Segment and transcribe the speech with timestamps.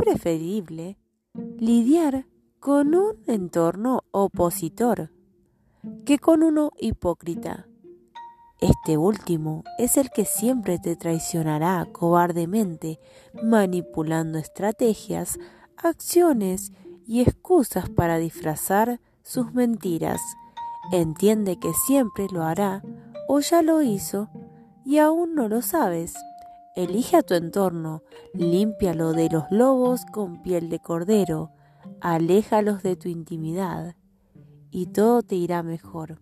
[0.00, 0.96] preferible
[1.58, 2.26] lidiar
[2.58, 5.10] con un entorno opositor
[6.04, 7.66] que con uno hipócrita.
[8.60, 12.98] Este último es el que siempre te traicionará cobardemente,
[13.42, 15.38] manipulando estrategias,
[15.76, 16.72] acciones
[17.06, 20.20] y excusas para disfrazar sus mentiras.
[20.92, 22.82] Entiende que siempre lo hará
[23.28, 24.28] o ya lo hizo
[24.84, 26.14] y aún no lo sabes.
[26.76, 31.50] Elige a tu entorno, límpialo de los lobos con piel de cordero,
[32.00, 33.96] aléjalos de tu intimidad
[34.70, 36.20] y todo te irá mejor.